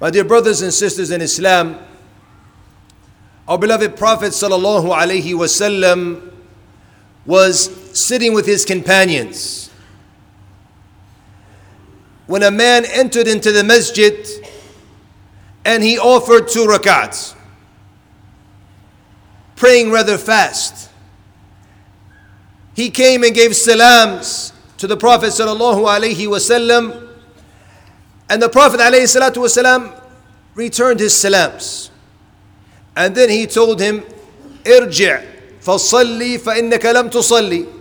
[0.00, 1.76] My dear brothers and sisters in Islam,
[3.48, 6.30] our beloved Prophet sallallahu alaihi wasallam
[7.26, 9.70] was sitting with his companions.
[12.28, 14.14] When a man entered into the masjid
[15.64, 17.34] and he offered two rakats,
[19.56, 20.88] praying rather fast.
[22.74, 27.07] He came and gave salams to the Prophet sallallahu alaihi wasallam
[28.28, 30.00] and the Prophet ﷺ
[30.54, 31.90] returned his salams.
[32.94, 34.02] And then he told him,
[34.64, 35.24] Irji'
[35.60, 37.72] fasalli fa'innaka lam tusalli.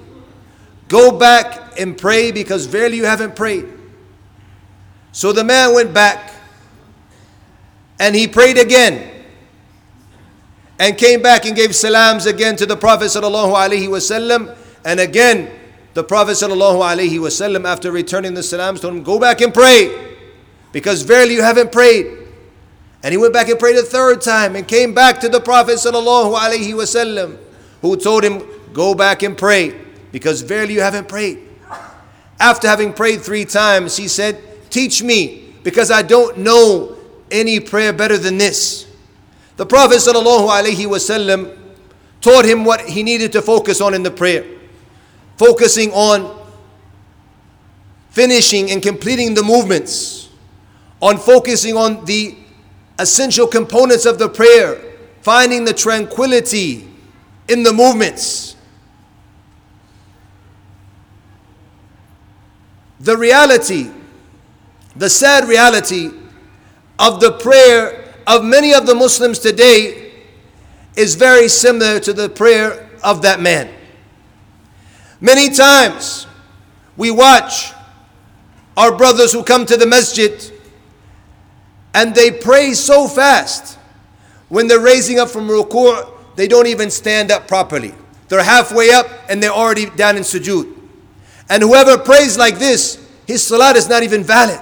[0.87, 3.65] Go back and pray because verily you haven't prayed.
[5.11, 6.33] So the man went back
[7.99, 9.09] and he prayed again
[10.79, 14.55] and came back and gave salams again to the Prophet sallallahu.
[14.85, 15.49] And again,
[15.93, 20.16] the Prophet sallallahu after returning the salams, told him, "Go back and pray."
[20.71, 22.07] Because verily you haven't prayed.
[23.03, 25.75] And he went back and prayed a third time and came back to the Prophet
[25.75, 27.37] wasallam,
[27.81, 29.73] who told him, "Go back and pray,
[30.11, 31.39] because verily you haven't prayed."
[32.39, 34.37] After having prayed three times, he said,
[34.69, 36.95] "Teach me, because I don't know
[37.31, 38.85] any prayer better than this."
[39.57, 41.51] The Prophet wasallam
[42.21, 44.43] taught him what he needed to focus on in the prayer,
[45.37, 46.35] focusing on
[48.11, 50.26] finishing and completing the movements
[51.01, 52.35] on focusing on the
[52.99, 54.81] essential components of the prayer,
[55.21, 56.87] finding the tranquility
[57.47, 58.55] in the movements.
[62.99, 63.91] The reality,
[64.95, 66.09] the sad reality
[66.97, 70.11] of the prayer of many of the Muslims today
[70.95, 73.69] is very similar to the prayer of that man.
[75.21, 76.25] Many times
[76.97, 77.71] we watch
[78.75, 80.51] our brothers who come to the masjid
[81.97, 83.79] and they pray so fast.
[84.49, 87.95] When they're raising up from ruku', they don't even stand up properly.
[88.27, 90.77] They're halfway up and they're already down in sujood.
[91.49, 94.61] And whoever prays like this, his salat is not even valid.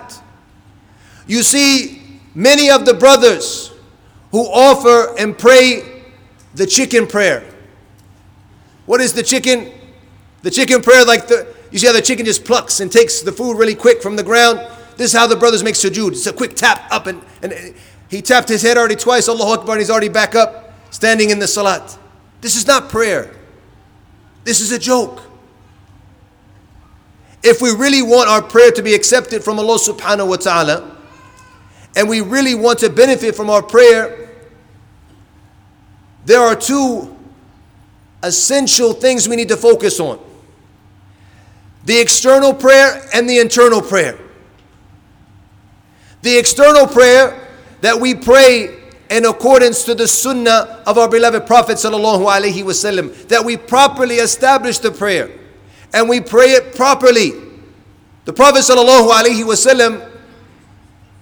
[1.27, 3.73] You see, many of the brothers
[4.31, 6.03] who offer and pray
[6.53, 7.43] the chicken prayer.
[8.85, 9.73] What is the chicken?
[10.41, 13.33] The chicken prayer, like the, you see how the chicken just plucks and takes the
[13.33, 14.65] food really quick from the ground?
[14.97, 16.11] This is how the brothers make sujood.
[16.11, 17.75] It's a quick tap up, and, and
[18.09, 21.39] he tapped his head already twice, Allahu Akbar, and he's already back up, standing in
[21.39, 21.97] the salat.
[22.41, 23.33] This is not prayer.
[24.43, 25.21] This is a joke.
[27.43, 30.97] If we really want our prayer to be accepted from Allah subhanahu wa ta'ala,
[31.95, 34.29] and we really want to benefit from our prayer,
[36.25, 37.15] there are two
[38.23, 40.19] essential things we need to focus on
[41.85, 44.19] the external prayer and the internal prayer.
[46.25, 47.39] The external prayer
[47.81, 48.75] that we pray
[49.11, 54.89] in accordance to the sunnah of our beloved Prophet wasallam, that we properly establish the
[54.89, 55.29] prayer
[55.93, 57.29] and we pray it properly.
[58.25, 60.09] The Prophet wasallam,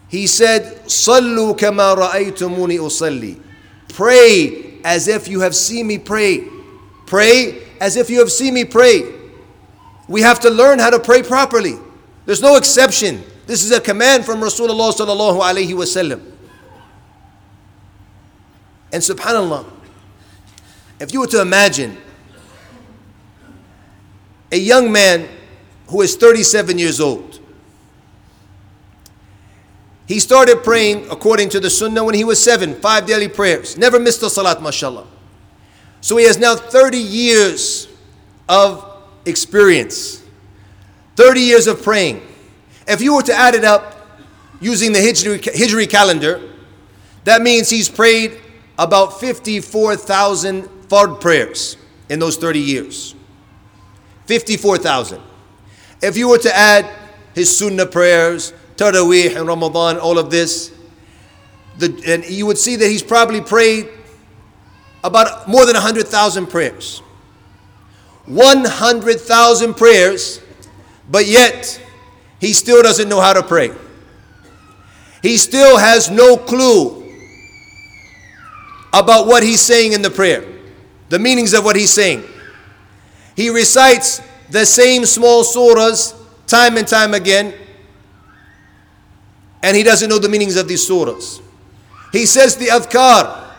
[0.07, 3.41] he said, "Sallu kama ra'aytumuni usalli."
[3.89, 6.47] Pray as if you have seen me pray.
[7.07, 9.03] Pray as if you have seen me pray.
[10.07, 11.77] We have to learn how to pray properly.
[12.25, 13.21] There's no exception.
[13.53, 16.23] This is a command from Rasulullah sallallahu alaihi wasallam.
[18.91, 19.63] And subhanallah,
[20.99, 21.95] if you were to imagine
[24.51, 25.29] a young man
[25.85, 27.41] who is 37 years old,
[30.07, 33.99] he started praying according to the sunnah when he was seven, five daily prayers, never
[33.99, 35.05] missed a salat, mashallah.
[36.01, 37.87] So he has now 30 years
[38.49, 38.83] of
[39.27, 40.23] experience,
[41.17, 42.29] 30 years of praying.
[42.87, 43.95] If you were to add it up
[44.59, 46.41] using the Hijri, Hijri calendar,
[47.23, 48.39] that means he's prayed
[48.77, 51.77] about 54,000 fard prayers
[52.09, 53.15] in those 30 years.
[54.25, 55.21] 54,000.
[56.01, 56.89] If you were to add
[57.33, 60.73] his sunnah prayers, Taraweeh and Ramadan, all of this,
[61.77, 63.89] the, and you would see that he's probably prayed
[65.03, 66.99] about more than 100,000 prayers.
[68.25, 70.41] 100,000 prayers,
[71.09, 71.82] but yet
[72.43, 73.71] he still doesn't know how to pray.
[75.21, 77.01] He still has no clue
[78.91, 80.45] about what he's saying in the prayer,
[81.07, 82.21] the meanings of what he's saying.
[83.37, 87.53] He recites the same small surahs time and time again,
[89.63, 91.41] and he doesn't know the meanings of these surahs.
[92.11, 93.53] He says the adhkar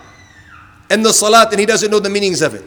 [0.91, 2.65] and the salat, and he doesn't know the meanings of it.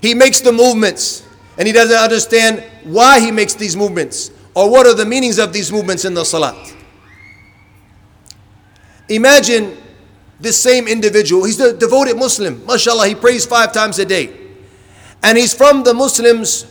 [0.00, 1.22] He makes the movements,
[1.58, 4.30] and he doesn't understand why he makes these movements
[4.60, 6.74] or what are the meanings of these movements in the salat?
[9.08, 9.74] Imagine
[10.38, 14.36] this same individual, he's a devoted Muslim, mashallah, he prays five times a day.
[15.22, 16.66] And he's from the Muslims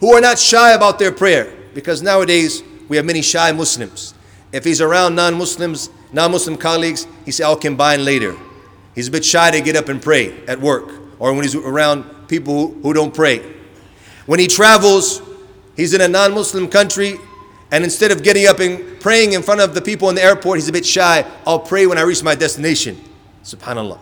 [0.00, 4.14] who are not shy about their prayer, because nowadays we have many shy Muslims.
[4.50, 8.34] If he's around non Muslims, non Muslim colleagues, he say, I'll combine later.
[8.94, 10.88] He's a bit shy to get up and pray at work
[11.18, 13.38] or when he's around people who, who don't pray.
[14.24, 15.20] When he travels,
[15.76, 17.18] he's in a non Muslim country,
[17.74, 20.58] and instead of getting up and praying in front of the people in the airport,
[20.58, 21.28] he's a bit shy.
[21.44, 22.96] I'll pray when I reach my destination.
[23.42, 23.98] Subhanallah.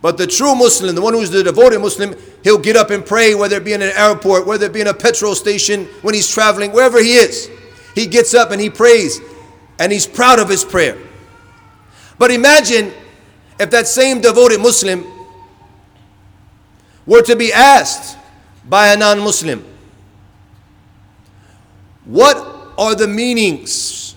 [0.00, 3.34] But the true Muslim, the one who's the devoted Muslim, he'll get up and pray,
[3.34, 6.30] whether it be in an airport, whether it be in a petrol station, when he's
[6.32, 7.50] traveling, wherever he is.
[7.96, 9.18] He gets up and he prays,
[9.80, 10.96] and he's proud of his prayer.
[12.18, 12.92] But imagine
[13.58, 15.04] if that same devoted Muslim
[17.04, 18.16] were to be asked
[18.64, 19.64] by a non Muslim,
[22.04, 24.14] what are the meanings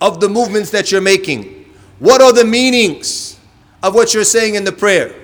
[0.00, 1.64] of the movements that you're making?
[1.98, 3.38] What are the meanings
[3.82, 5.14] of what you're saying in the prayer?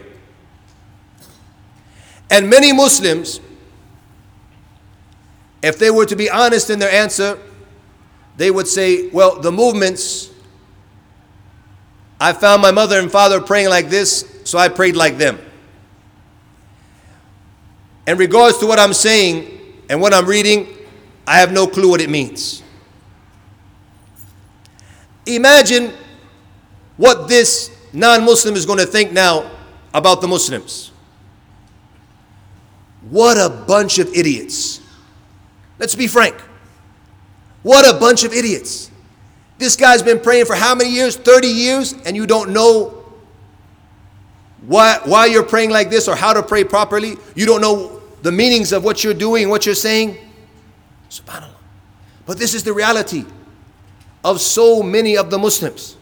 [2.31, 3.41] And many Muslims,
[5.63, 7.39] if they were to be honest in their answer,
[8.37, 10.31] they would say, Well, the movements,
[12.21, 15.39] I found my mother and father praying like this, so I prayed like them.
[18.07, 20.67] In regards to what I'm saying and what I'm reading,
[21.27, 22.63] I have no clue what it means.
[25.27, 25.93] Imagine
[26.97, 29.51] what this non Muslim is going to think now
[29.95, 30.93] about the Muslims.
[33.09, 34.81] What a bunch of idiots.
[35.79, 36.37] Let's be frank.
[37.63, 38.91] What a bunch of idiots.
[39.59, 41.17] This guy's been praying for how many years?
[41.17, 43.05] 30 years, and you don't know
[44.67, 47.17] why, why you're praying like this or how to pray properly.
[47.35, 50.19] You don't know the meanings of what you're doing, what you're saying.
[51.11, 51.51] SubhanAllah.
[52.25, 53.25] But this is the reality
[54.25, 55.97] of so many of the Muslims.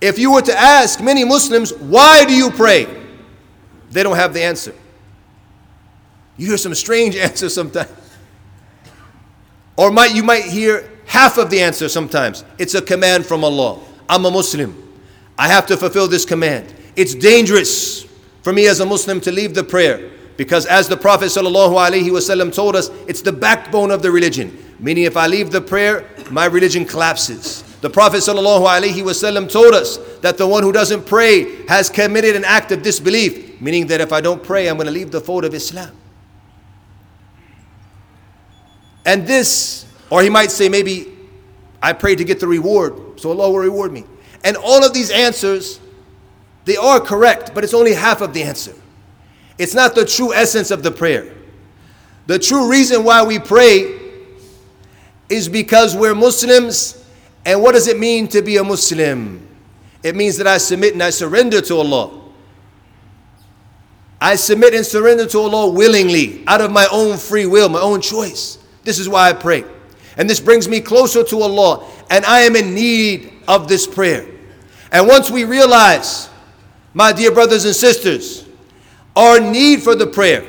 [0.00, 2.88] If you were to ask many Muslims, why do you pray?
[3.90, 4.74] They don't have the answer.
[6.36, 7.90] You hear some strange answers sometimes.
[9.76, 12.44] Or might you might hear half of the answer sometimes.
[12.58, 13.80] It's a command from Allah.
[14.08, 14.76] I'm a Muslim.
[15.38, 16.74] I have to fulfill this command.
[16.96, 18.02] It's dangerous
[18.42, 22.76] for me as a Muslim to leave the prayer because as the Prophet ﷺ told
[22.76, 24.58] us, it's the backbone of the religion.
[24.78, 27.62] Meaning if I leave the prayer, my religion collapses.
[27.80, 32.72] The Prophet ﷺ told us that the one who doesn't pray has committed an act
[32.72, 35.54] of disbelief, meaning that if I don't pray, I'm going to leave the fold of
[35.54, 35.94] Islam.
[39.04, 41.12] And this, or he might say, maybe
[41.82, 44.04] I pray to get the reward, so Allah will reward me.
[44.44, 45.80] And all of these answers,
[46.64, 48.74] they are correct, but it's only half of the answer.
[49.58, 51.34] It's not the true essence of the prayer.
[52.26, 54.00] The true reason why we pray
[55.28, 57.04] is because we're Muslims.
[57.44, 59.46] And what does it mean to be a Muslim?
[60.02, 62.20] It means that I submit and I surrender to Allah.
[64.20, 68.00] I submit and surrender to Allah willingly, out of my own free will, my own
[68.00, 68.58] choice.
[68.84, 69.64] This is why I pray.
[70.16, 71.88] And this brings me closer to Allah.
[72.08, 74.26] And I am in need of this prayer.
[74.92, 76.28] And once we realize,
[76.94, 78.46] my dear brothers and sisters,
[79.16, 80.46] our need for the prayer,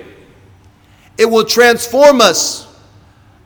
[1.17, 2.67] it will transform us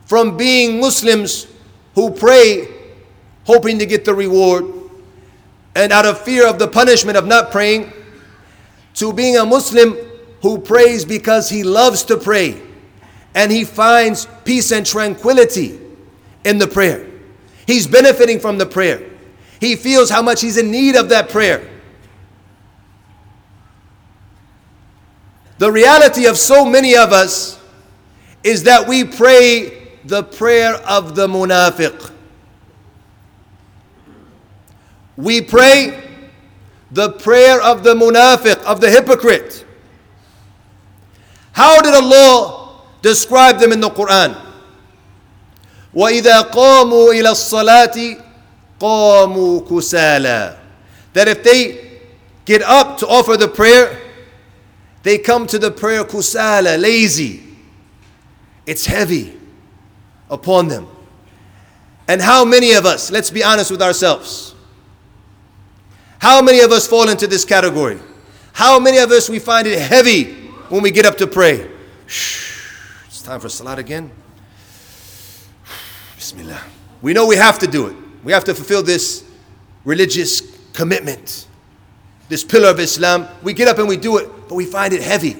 [0.06, 1.46] from being Muslims
[1.94, 2.68] who pray
[3.44, 4.64] hoping to get the reward
[5.74, 7.92] and out of fear of the punishment of not praying
[8.94, 9.96] to being a Muslim
[10.42, 12.60] who prays because he loves to pray
[13.34, 15.80] and he finds peace and tranquility
[16.44, 17.06] in the prayer.
[17.66, 19.08] He's benefiting from the prayer.
[19.60, 21.68] He feels how much he's in need of that prayer.
[25.57, 27.59] The reality of so many of us
[28.43, 32.11] is that we pray the prayer of the munafiq.
[35.15, 36.01] We pray
[36.91, 39.65] the prayer of the munafiq, of the hypocrite.
[41.51, 42.63] How did Allah
[43.03, 44.33] describe them in the Quran.
[45.93, 48.23] وَإِذَا قَامُوا إِلَى الصَّلَاةِ
[48.79, 50.57] قَامُوا كُسَالًا
[51.13, 51.99] That if they
[52.45, 53.99] get up to offer the prayer,
[55.08, 57.42] they come to the prayer kusala, lazy.
[58.66, 59.40] It's heavy
[60.28, 60.86] upon them.
[62.06, 64.54] And how many of us, let's be honest with ourselves,
[66.18, 67.98] how many of us fall into this category?
[68.52, 70.34] How many of us we find it heavy
[70.68, 71.70] when we get up to pray?
[72.06, 73.22] Shh.
[73.22, 74.10] Time for Salat again.
[76.16, 76.62] Bismillah.
[77.00, 77.96] We know we have to do it.
[78.24, 79.24] We have to fulfill this
[79.86, 80.42] religious
[80.74, 81.46] commitment,
[82.28, 83.26] this pillar of Islam.
[83.42, 85.36] We get up and we do it, but we find it heavy.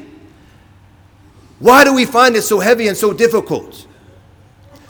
[1.59, 3.87] Why do we find it so heavy and so difficult?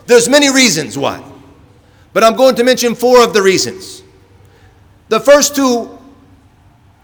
[0.06, 1.24] There's many reasons why.
[2.12, 4.02] But I'm going to mention four of the reasons.
[5.08, 5.98] The first two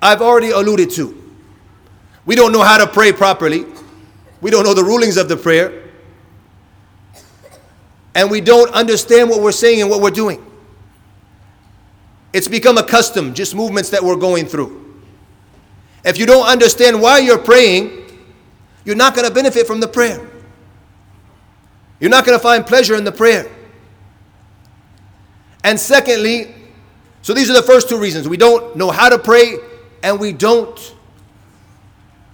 [0.02, 1.22] I've already alluded to.
[2.26, 3.64] We don't know how to pray properly.
[4.40, 5.82] We don't know the rulings of the prayer.
[8.14, 10.44] And we don't understand what we're saying and what we're doing.
[12.34, 14.83] It's become a custom, just movements that we're going through.
[16.04, 18.04] If you don't understand why you're praying,
[18.84, 20.28] you're not going to benefit from the prayer.
[21.98, 23.50] You're not going to find pleasure in the prayer.
[25.62, 26.54] And secondly,
[27.22, 28.28] so these are the first two reasons.
[28.28, 29.56] We don't know how to pray
[30.02, 30.94] and we don't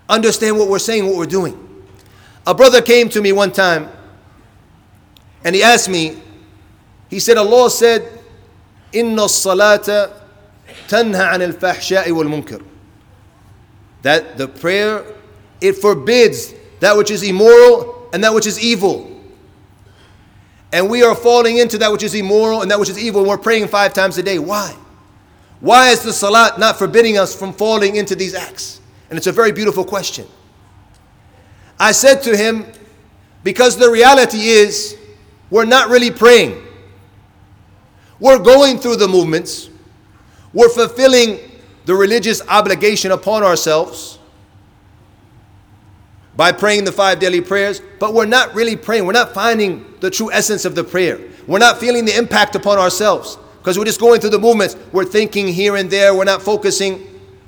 [0.08, 1.84] understand what we're saying, what we're doing.
[2.46, 3.88] A brother came to me one time
[5.44, 6.20] and he asked me,
[7.08, 8.20] he said, Allah said,
[8.92, 10.12] Inna salata
[10.88, 12.64] tanha an al fahsha'i wal munkar.
[14.02, 15.04] That the prayer,
[15.60, 19.06] it forbids that which is immoral and that which is evil.
[20.72, 23.22] And we are falling into that which is immoral and that which is evil.
[23.22, 24.38] And we're praying five times a day.
[24.38, 24.76] Why?
[25.60, 28.80] Why is the salat not forbidding us from falling into these acts?
[29.10, 30.26] And it's a very beautiful question.
[31.78, 32.66] I said to him,
[33.42, 34.96] because the reality is,
[35.50, 36.62] we're not really praying.
[38.20, 39.70] We're going through the movements,
[40.52, 41.38] we're fulfilling
[41.84, 44.18] the religious obligation upon ourselves
[46.36, 49.04] by praying the five daily prayers, but we're not really praying.
[49.04, 51.20] We're not finding the true essence of the prayer.
[51.46, 54.76] We're not feeling the impact upon ourselves because we're just going through the movements.
[54.92, 56.14] We're thinking here and there.
[56.14, 57.06] We're not focusing.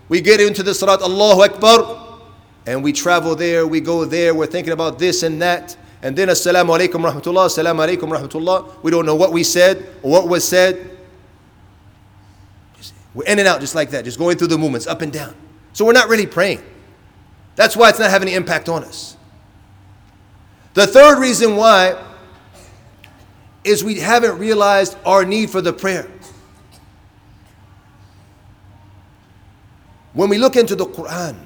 [0.08, 2.20] We get into the salat, Allahu Akbar,
[2.66, 4.34] and we travel there, we go there.
[4.34, 5.76] We're thinking about this and that.
[6.02, 8.82] And then Assalamu alaikum rahmatullah, Assalamu alaikum rahmatullah.
[8.82, 10.90] We don't know what we said or what was said.
[13.14, 15.34] We're in and out just like that, just going through the movements, up and down.
[15.72, 16.62] So we're not really praying.
[17.56, 19.16] That's why it's not having any impact on us.
[20.74, 22.02] The third reason why
[23.64, 26.08] is we haven't realized our need for the prayer.
[30.14, 31.36] When we look into the Quran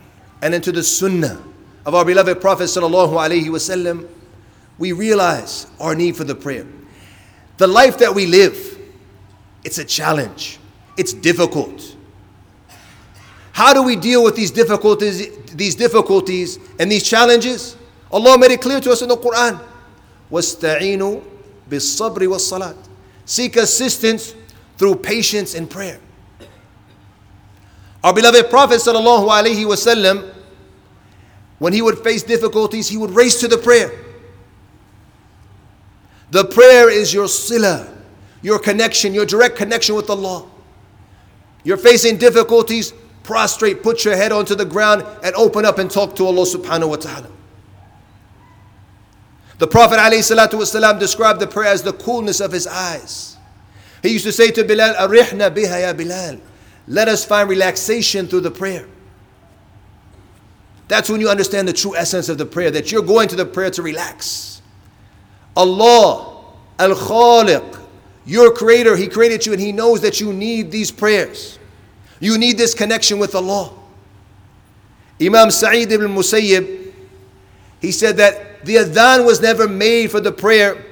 [0.42, 1.42] and into the Sunnah
[1.85, 4.08] of our beloved Prophet sallallahu alaihi wasallam,
[4.78, 6.66] we realize our need for the prayer.
[7.58, 8.78] The life that we live,
[9.64, 10.58] it's a challenge
[10.97, 11.95] It's difficult.
[13.53, 17.75] How do we deal with these difficulties, these difficulties and these challenges?
[18.11, 19.59] Allah made it clear to us in the Quran.
[20.31, 21.23] وَاسْتَعِينُوا
[21.69, 22.75] بِالصَّبْرِ وَالصَّلَاةِ
[23.25, 24.35] Seek assistance
[24.77, 26.00] through patience and prayer.
[28.03, 30.33] Our beloved Prophet sallallahu alaihi wasallam,
[31.59, 33.91] when he would face difficulties, he would race to the prayer.
[36.31, 37.88] The prayer is your sila,
[38.41, 40.47] your connection, your direct connection with Allah.
[41.66, 42.92] You're facing difficulties,
[43.25, 46.90] prostrate, put your head onto the ground, and open up and talk to Allah subhanahu
[46.90, 47.28] wa ta'ala.
[49.58, 53.37] The Prophet ﷺ described the prayer as the coolness of his eyes.
[54.00, 56.38] He used to say to Bilal, Arihna biha ya Bilal.
[56.87, 58.87] Let us find relaxation through the prayer.
[60.87, 63.44] That's when you understand the true essence of the prayer, that you're going to the
[63.44, 64.62] prayer to relax.
[65.56, 66.44] Allah,
[66.78, 67.75] Al Khaliq,
[68.26, 71.59] your creator, He created you and He knows that you need these prayers.
[72.21, 73.73] You need this connection with Allah.
[75.21, 76.92] Imam Sa'id ibn Musayyib,
[77.80, 80.85] he said that the adhan was never made for the prayer,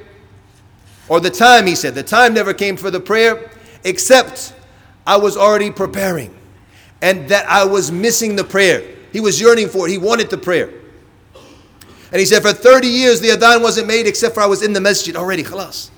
[1.09, 3.51] or the time, he said, the time never came for the prayer,
[3.85, 4.55] except
[5.07, 6.35] I was already preparing,
[7.03, 8.83] and that I was missing the prayer.
[9.13, 10.73] He was yearning for it, he wanted the prayer.
[12.11, 14.73] And he said, for 30 years the adhan wasn't made except for I was in
[14.73, 15.91] the masjid already, khalas.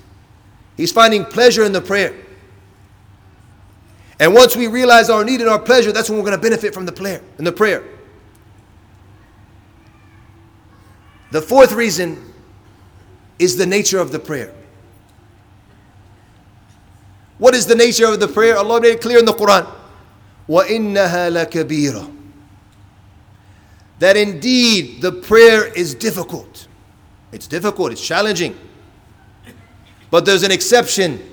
[0.76, 2.14] He's finding pleasure in the prayer.
[4.18, 6.72] And once we realize our need and our pleasure, that's when we're going to benefit
[6.72, 7.84] from the prayer and the prayer.
[11.32, 12.32] The fourth reason
[13.38, 14.54] is the nature of the prayer.
[17.38, 18.56] What is the nature of the prayer?
[18.56, 19.66] Allah made it clear in the Quran.
[20.48, 22.14] وَإِنَّهَا لَكَبِيرًا
[23.98, 26.68] That indeed the prayer is difficult.
[27.32, 28.56] It's difficult, it's challenging.
[30.10, 31.32] But there's an exception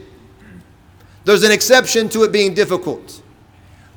[1.25, 3.22] there's an exception to it being difficult.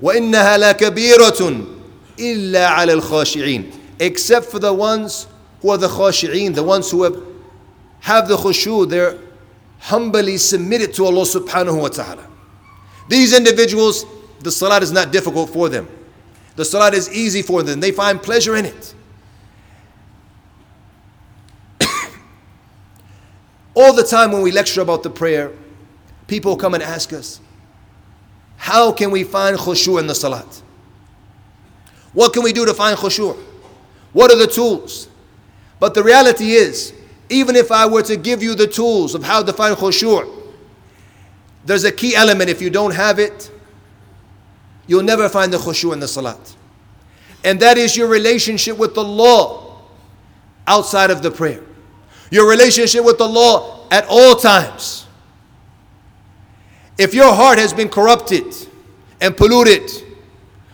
[0.03, 1.67] وَإِنَّهَا لَكَبِيرَةٌ
[2.19, 5.29] إِلَّا عَلَى الْخَاشِعِينَ Except for the ones
[5.61, 7.17] who are the khashi'een, the ones who have,
[8.01, 9.17] have the khushu, they're
[9.79, 12.27] humbly submitted to Allah subhanahu wa ta'ala.
[13.09, 14.05] These individuals,
[14.41, 15.89] the salat is not difficult for them.
[16.57, 17.81] The salat is easy for them.
[17.81, 18.95] They find pleasure in it.
[23.78, 25.52] All the time when we lecture about the prayer,
[26.26, 27.40] people come and ask us,
[28.56, 30.64] how can we find khushu' in the salat?
[32.12, 33.38] What can we do to find khushu'?
[34.14, 35.10] What are the tools?
[35.80, 36.92] But the reality is,
[37.30, 40.28] even if I were to give you the tools of how to find khushu',
[41.64, 42.50] there's a key element.
[42.50, 43.52] If you don't have it,
[44.88, 46.56] you'll never find the khushu in the salat.
[47.44, 49.84] And that is your relationship with Allah
[50.66, 51.67] outside of the prayer.
[52.30, 55.08] Your relationship with Allah at all times.
[56.98, 58.46] If your heart has been corrupted
[59.22, 59.90] and polluted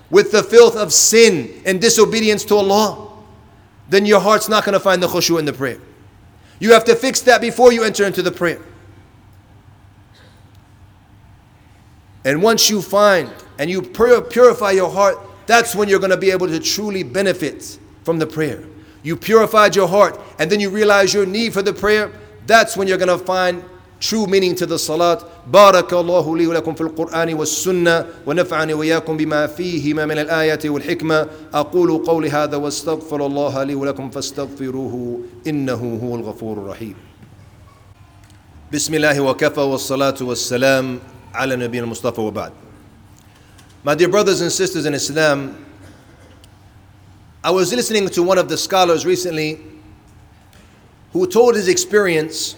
[0.09, 3.11] with the filth of sin and disobedience to Allah,
[3.89, 5.79] then your heart's not going to find the khushu in the prayer.
[6.59, 8.61] You have to fix that before you enter into the prayer.
[12.25, 13.29] And once you find
[13.59, 17.77] and you purify your heart, that's when you're going to be able to truly benefit
[18.03, 18.63] from the prayer
[19.02, 22.10] You purified your heart and then you realize your need for the prayer.
[22.46, 23.62] That's when you're going to find
[24.00, 25.24] true meaning to the salat.
[25.52, 32.04] بارك الله لي ولكم في القرآن والسنة ونفعني وإياكم بما فيهما من الآية والحكمة أقول
[32.04, 36.94] قولي هذا واستغفر الله لي ولكم فاستغفروه إنه هو الغفور الرحيم
[38.72, 40.98] بسم الله وكفى والصلاة والسلام
[41.34, 42.52] على نبينا المصطفى وبعد
[43.84, 45.54] My dear brothers and sisters in Islam,
[47.45, 49.59] I was listening to one of the scholars recently
[51.11, 52.55] who told his experience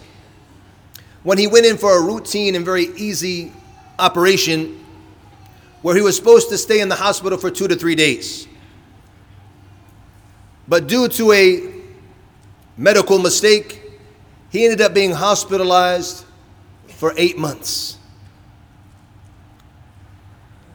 [1.24, 3.52] when he went in for a routine and very easy
[3.98, 4.86] operation
[5.82, 8.48] where he was supposed to stay in the hospital for two to three days.
[10.68, 11.74] But due to a
[12.78, 13.82] medical mistake,
[14.52, 16.26] he ended up being hospitalized
[16.90, 17.98] for eight months.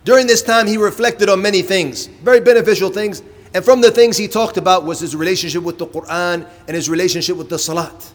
[0.05, 3.23] During this time, he reflected on many things, very beneficial things.
[3.53, 6.89] And from the things he talked about was his relationship with the Quran and his
[6.89, 8.13] relationship with the Salat.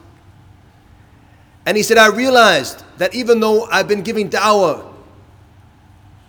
[1.65, 4.93] And he said, I realized that even though I've been giving da'wah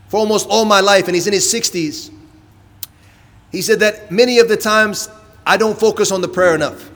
[0.09, 2.11] for almost all my life, and he's in his 60s,
[3.53, 5.09] he said that many of the times
[5.47, 6.91] I don't focus on the prayer enough.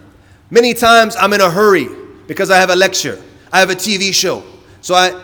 [0.51, 1.89] Many times I'm in a hurry
[2.27, 4.43] because I have a lecture, I have a TV show.
[4.81, 5.23] So I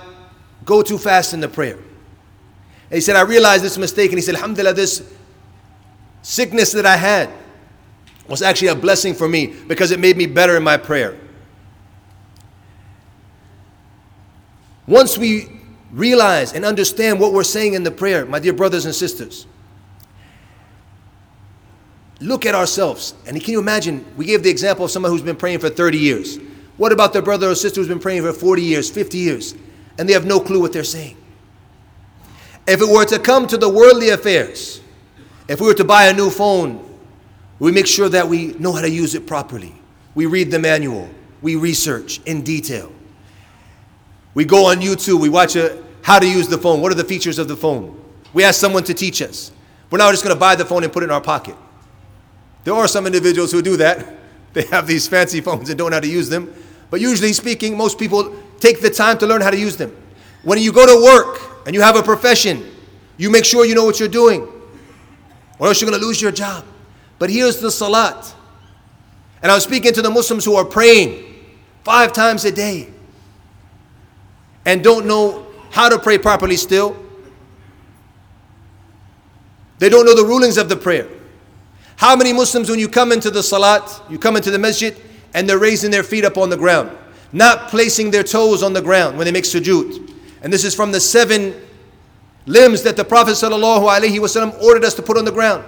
[0.64, 1.76] go too fast in the prayer.
[1.76, 4.10] And he said, I realized this mistake.
[4.10, 5.00] And he said, Alhamdulillah, this
[6.26, 7.30] sickness that I had
[8.28, 11.16] was actually a blessing for me because it made me better in my prayer.
[14.88, 15.60] Once we
[15.92, 19.46] realize and understand what we're saying in the prayer, my dear brothers and sisters,
[22.20, 23.14] look at ourselves.
[23.28, 24.04] And can you imagine?
[24.16, 26.38] We gave the example of someone who's been praying for 30 years.
[26.76, 29.54] What about their brother or sister who's been praying for 40 years, 50 years,
[29.96, 31.16] and they have no clue what they're saying?
[32.66, 34.80] If it were to come to the worldly affairs,
[35.48, 36.82] if we were to buy a new phone,
[37.58, 39.74] we make sure that we know how to use it properly.
[40.14, 41.08] We read the manual,
[41.42, 42.92] we research in detail.
[44.34, 46.82] We go on YouTube, we watch a, how to use the phone.
[46.82, 47.98] What are the features of the phone?
[48.34, 49.50] We ask someone to teach us.
[49.90, 51.56] We're not just going to buy the phone and put it in our pocket.
[52.64, 54.14] There are some individuals who do that.
[54.52, 56.50] They have these fancy phones and don't know how to use them.
[56.88, 59.94] But usually speaking, most people take the time to learn how to use them.
[60.44, 62.64] When you go to work and you have a profession,
[63.18, 64.48] you make sure you know what you're doing,
[65.58, 66.64] or else you're going to lose your job.
[67.18, 68.34] But here's the salat.
[69.42, 71.24] And I was speaking to the Muslims who are praying
[71.84, 72.88] five times a day
[74.64, 76.96] and don't know how to pray properly still.
[79.78, 81.08] They don't know the rulings of the prayer.
[81.96, 84.96] How many Muslims, when you come into the salat, you come into the masjid,
[85.34, 86.90] and they're raising their feet up on the ground,
[87.32, 90.12] not placing their toes on the ground when they make sujood.
[90.42, 91.54] And this is from the seven
[92.46, 95.64] limbs that the Prophet ﷺ ordered us to put on the ground.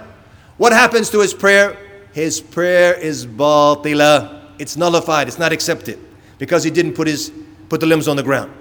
[0.57, 1.77] What happens to his prayer?
[2.13, 4.41] His prayer is batila.
[4.57, 5.99] It's nullified, it's not accepted
[6.37, 7.31] because he didn't put his
[7.69, 8.51] put the limbs on the ground.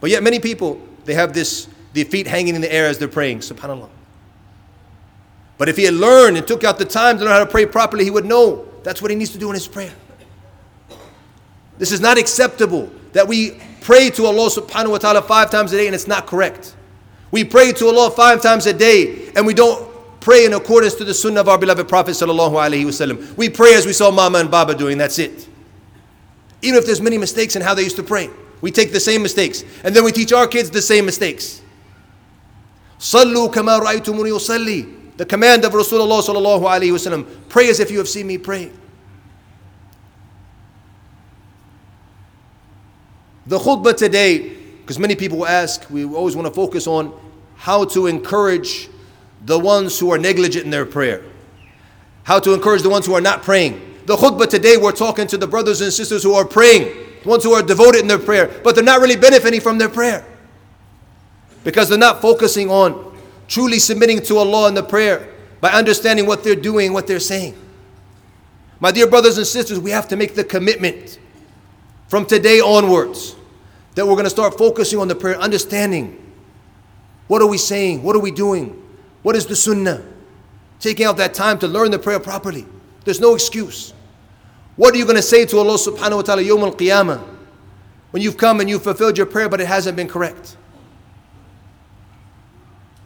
[0.00, 3.06] But yet, many people, they have this, the feet hanging in the air as they're
[3.06, 3.90] praying, subhanAllah.
[5.58, 7.66] But if he had learned and took out the time to learn how to pray
[7.66, 9.92] properly, he would know that's what he needs to do in his prayer.
[11.76, 15.76] This is not acceptable that we pray to Allah subhanahu wa ta'ala five times a
[15.76, 16.74] day and it's not correct.
[17.30, 19.88] We pray to Allah five times a day and we don't
[20.20, 23.36] pray in accordance to the sunnah of our beloved Prophet sallallahu alaihi wasallam.
[23.36, 25.48] We pray as we saw Mama and Baba doing, that's it.
[26.62, 28.28] Even if there's many mistakes in how they used to pray.
[28.60, 29.64] We take the same mistakes.
[29.84, 31.62] And then we teach our kids the same mistakes.
[32.98, 35.16] Sallu kama ra'aytumuni usalli.
[35.16, 37.26] The command of Rasulullah sallallahu alayhi wasallam.
[37.48, 38.70] Pray as if you have seen me pray.
[43.46, 44.59] The khutbah today,
[44.90, 47.16] because many people ask, we always want to focus on
[47.54, 48.88] how to encourage
[49.44, 51.22] the ones who are negligent in their prayer.
[52.24, 53.80] How to encourage the ones who are not praying.
[54.06, 57.44] The khutbah today, we're talking to the brothers and sisters who are praying the ones
[57.44, 60.26] who are devoted in their prayer, but they're not really benefiting from their prayer
[61.62, 66.42] because they're not focusing on truly submitting to Allah in the prayer by understanding what
[66.42, 67.54] they're doing, what they're saying.
[68.80, 71.20] My dear brothers and sisters, we have to make the commitment
[72.08, 73.36] from today onwards
[73.94, 76.16] that we're going to start focusing on the prayer, understanding
[77.26, 78.80] what are we saying, what are we doing,
[79.22, 80.02] what is the sunnah,
[80.78, 82.66] taking out that time to learn the prayer properly.
[83.04, 83.92] There's no excuse.
[84.76, 87.22] What are you going to say to Allah subhanahu wa ta'ala yawm al-qiyamah
[88.10, 90.56] when you've come and you've fulfilled your prayer but it hasn't been correct?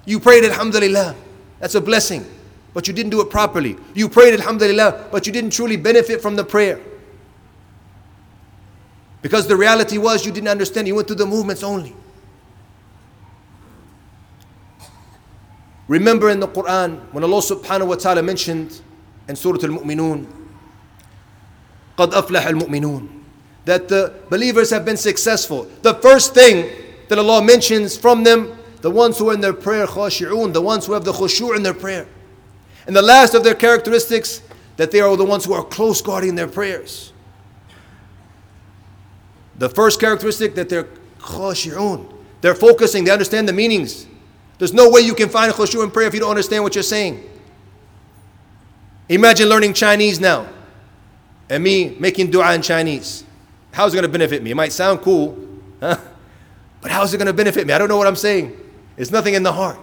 [0.07, 1.17] You prayed alhamdulillah.
[1.61, 2.25] That's a blessing.
[2.75, 3.77] But you didn't do it properly.
[3.95, 6.81] You prayed alhamdulillah, but you didn't truly benefit from the prayer.
[9.24, 10.88] Because the reality was you didn't understand.
[10.88, 11.96] You went through the movements only.
[15.88, 18.82] Remember in the Quran when Allah subhanahu wa ta'ala mentioned
[19.28, 20.28] in Surah Al-Mu'minun
[21.98, 23.20] قَدْ أَفْلَحَ الْمُؤْمِنُونَ
[23.66, 25.68] that the believers have been successful.
[25.84, 26.70] The first thing
[27.08, 30.88] that Allah mentions from them, the ones who are in their prayer khashi'un, the ones
[30.88, 32.08] who have the khushu' in their prayer.
[32.88, 34.42] And the last of their characteristics,
[34.78, 37.13] that they are the ones who are close guarding their prayers.
[39.59, 40.89] The first characteristic that they're
[41.19, 42.13] khashi'un.
[42.41, 44.07] They're focusing, they understand the meanings.
[44.59, 46.83] There's no way you can find khushu in prayer if you don't understand what you're
[46.83, 47.29] saying.
[49.09, 50.49] Imagine learning Chinese now
[51.49, 53.25] and me making dua in Chinese.
[53.73, 54.51] How's it going to benefit me?
[54.53, 55.37] It might sound cool,
[55.81, 55.99] huh?
[56.81, 57.73] but how's it going to benefit me?
[57.73, 58.57] I don't know what I'm saying.
[58.97, 59.79] It's nothing in the heart.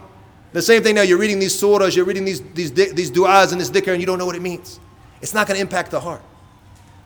[0.54, 3.62] The same thing now, you're reading these surahs, you're reading these, these, these du'as and
[3.62, 4.80] this dhikr, and you don't know what it means.
[5.22, 6.22] It's not going to impact the heart.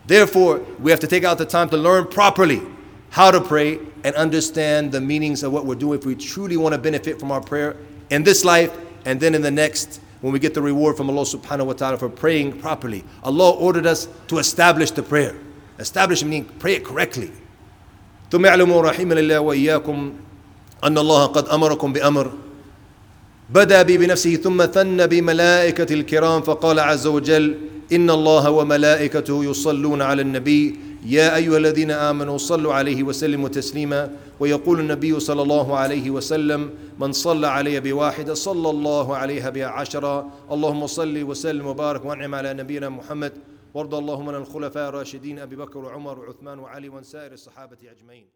[0.07, 2.63] Therefore, we have to take out the time to learn properly
[3.11, 6.75] how to pray and understand the meanings of what we're doing if we truly want
[6.75, 7.77] to benefit from our prayer
[8.11, 11.23] in this life and then in the next when we get the reward from Allah
[11.23, 13.05] subhanahu wa ta'ala for praying properly.
[13.23, 15.37] Allah ordered us to establish the prayer.
[15.79, 17.31] Establish meaning pray it correctly.
[18.31, 20.13] ثم اعلموا رحمنا الله وإياكم
[20.85, 22.33] أن الله قد أمركم بأمر
[23.51, 27.59] بدا بي بنفسه ثم ثن بملائكة الكرام فقال عز وجل
[27.94, 30.76] إن الله وملائكته يصلون على النبي.
[31.06, 34.12] يا أيها الذين آمنوا صلوا عليه وسلموا تسليما.
[34.40, 36.70] ويقول النبي صلى الله عليه وسلم
[37.00, 42.54] من صلى علي بواحدة صلى الله عليها بها عشرة اللهم صل وسلم وبارك وانعم على
[42.54, 43.34] نبينا محمد.
[43.74, 48.35] وارض اللهم عن الخلفاء الراشدين أبي بكر وعمر وعثمان وعلي وعن سائر الصحابة أجمعين.